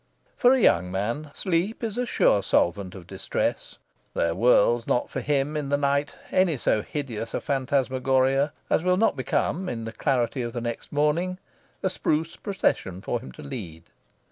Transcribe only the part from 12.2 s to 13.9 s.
procession for him to lead.